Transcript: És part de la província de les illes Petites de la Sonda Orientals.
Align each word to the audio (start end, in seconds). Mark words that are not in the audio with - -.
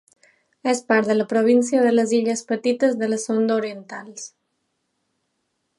És 0.71 0.79
part 0.91 1.09
de 1.09 1.17
la 1.17 1.27
província 1.33 1.83
de 1.89 1.91
les 1.93 2.15
illes 2.21 2.41
Petites 2.53 2.99
de 3.03 3.11
la 3.13 3.21
Sonda 3.27 3.61
Orientals. 3.61 4.27